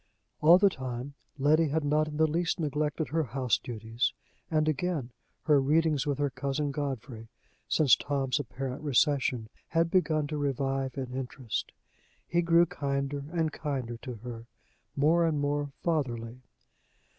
All 0.41 0.57
the 0.57 0.67
time, 0.71 1.13
Letty 1.37 1.67
had 1.69 1.83
not 1.83 2.07
in 2.07 2.17
the 2.17 2.25
least 2.25 2.59
neglected 2.59 3.09
her 3.09 3.23
houseduties; 3.23 4.13
and, 4.49 4.67
again, 4.67 5.11
her 5.43 5.61
readings 5.61 6.07
with 6.07 6.17
her 6.17 6.31
cousin 6.31 6.71
Godfrey, 6.71 7.27
since 7.67 7.95
Tom's 7.95 8.39
apparent 8.39 8.81
recession, 8.81 9.47
had 9.67 9.91
begun 9.91 10.25
to 10.25 10.37
revive 10.39 10.97
in 10.97 11.13
interest. 11.13 11.71
He 12.27 12.41
grew 12.41 12.65
kinder 12.65 13.25
and 13.31 13.53
kinder 13.53 13.97
to 13.97 14.15
her, 14.23 14.47
more 14.95 15.23
and 15.23 15.39
more 15.39 15.69
fatherly. 15.83 16.41